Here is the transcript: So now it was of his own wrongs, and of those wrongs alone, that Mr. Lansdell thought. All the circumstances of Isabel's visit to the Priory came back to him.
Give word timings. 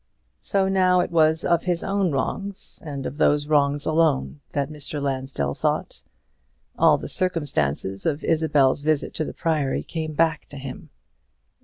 So 0.39 0.67
now 0.67 1.01
it 1.01 1.11
was 1.11 1.45
of 1.45 1.65
his 1.65 1.83
own 1.83 2.11
wrongs, 2.11 2.81
and 2.83 3.05
of 3.05 3.19
those 3.19 3.45
wrongs 3.47 3.85
alone, 3.85 4.39
that 4.49 4.71
Mr. 4.71 4.99
Lansdell 4.99 5.53
thought. 5.53 6.01
All 6.75 6.97
the 6.97 7.07
circumstances 7.07 8.07
of 8.07 8.23
Isabel's 8.23 8.81
visit 8.81 9.13
to 9.13 9.25
the 9.25 9.35
Priory 9.35 9.83
came 9.83 10.13
back 10.13 10.47
to 10.47 10.57
him. 10.57 10.89